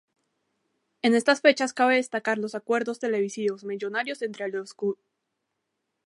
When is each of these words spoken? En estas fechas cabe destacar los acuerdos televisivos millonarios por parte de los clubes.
En 1.03 1.13
estas 1.13 1.41
fechas 1.41 1.73
cabe 1.73 1.97
destacar 1.97 2.39
los 2.39 2.55
acuerdos 2.55 2.97
televisivos 2.97 3.63
millonarios 3.63 4.17
por 4.17 4.29
parte 4.31 4.43
de 4.51 4.57
los 4.57 4.73
clubes. 4.73 5.05